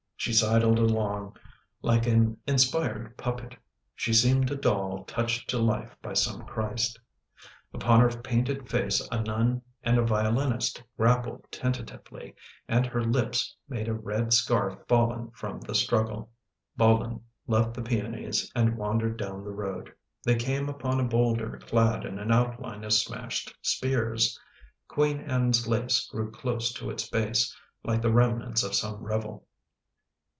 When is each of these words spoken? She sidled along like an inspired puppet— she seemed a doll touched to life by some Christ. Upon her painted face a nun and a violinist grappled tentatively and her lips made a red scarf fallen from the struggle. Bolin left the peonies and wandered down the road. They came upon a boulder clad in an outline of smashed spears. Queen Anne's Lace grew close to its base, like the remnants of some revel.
She 0.17 0.33
sidled 0.33 0.77
along 0.77 1.35
like 1.81 2.05
an 2.05 2.37
inspired 2.45 3.17
puppet— 3.17 3.55
she 3.95 4.13
seemed 4.13 4.51
a 4.51 4.55
doll 4.55 5.03
touched 5.05 5.49
to 5.49 5.57
life 5.57 5.95
by 5.99 6.13
some 6.13 6.43
Christ. 6.45 6.99
Upon 7.73 8.01
her 8.01 8.09
painted 8.21 8.69
face 8.69 9.01
a 9.11 9.19
nun 9.23 9.63
and 9.81 9.97
a 9.97 10.03
violinist 10.05 10.83
grappled 10.95 11.47
tentatively 11.49 12.35
and 12.67 12.85
her 12.85 13.03
lips 13.03 13.55
made 13.67 13.87
a 13.87 13.95
red 13.95 14.31
scarf 14.31 14.77
fallen 14.87 15.31
from 15.31 15.59
the 15.59 15.73
struggle. 15.73 16.29
Bolin 16.77 17.21
left 17.47 17.73
the 17.73 17.81
peonies 17.81 18.51
and 18.53 18.77
wandered 18.77 19.17
down 19.17 19.43
the 19.43 19.49
road. 19.51 19.91
They 20.23 20.35
came 20.35 20.69
upon 20.69 20.99
a 20.99 21.03
boulder 21.07 21.57
clad 21.65 22.05
in 22.05 22.19
an 22.19 22.31
outline 22.31 22.83
of 22.83 22.93
smashed 22.93 23.55
spears. 23.63 24.39
Queen 24.87 25.21
Anne's 25.21 25.67
Lace 25.67 26.07
grew 26.11 26.29
close 26.29 26.71
to 26.73 26.91
its 26.91 27.09
base, 27.09 27.57
like 27.83 28.03
the 28.03 28.13
remnants 28.13 28.61
of 28.61 28.75
some 28.75 28.97
revel. 29.03 29.47